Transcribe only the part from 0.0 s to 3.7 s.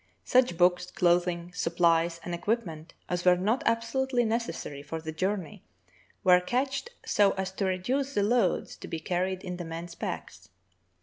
Such books, clothing, supplies, and equipment as were not